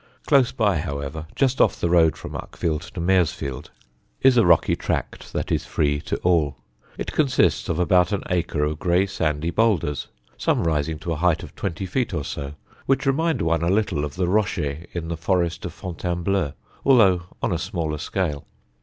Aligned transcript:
Close 0.25 0.51
by, 0.51 0.79
however, 0.79 1.27
just 1.35 1.61
off 1.61 1.79
the 1.79 1.87
road 1.87 2.17
from 2.17 2.31
Uckfield 2.33 2.81
to 2.93 2.99
Maresfield, 2.99 3.69
is 4.23 4.35
a 4.35 4.43
rocky 4.47 4.75
tract 4.75 5.31
that 5.31 5.51
is 5.51 5.63
free 5.67 6.01
to 6.01 6.15
all. 6.23 6.57
It 6.97 7.11
consists 7.13 7.69
of 7.69 7.77
about 7.77 8.11
an 8.11 8.23
acre 8.27 8.63
of 8.63 8.79
grey, 8.79 9.05
sandy 9.05 9.51
boulders, 9.51 10.07
some 10.37 10.63
rising 10.63 10.97
to 10.97 11.11
a 11.11 11.17
height 11.17 11.43
of 11.43 11.53
twenty 11.55 11.85
feet 11.85 12.15
or 12.15 12.23
so, 12.23 12.55
which 12.87 13.05
remind 13.05 13.43
one 13.43 13.61
a 13.61 13.69
little 13.69 14.03
of 14.03 14.15
the 14.15 14.27
rochers 14.27 14.87
in 14.91 15.07
the 15.07 15.17
Forest 15.17 15.65
of 15.65 15.73
Fontainebleau, 15.75 16.53
although 16.83 17.21
on 17.43 17.51
a 17.53 17.59
smaller 17.59 17.99
scale. 17.99 18.47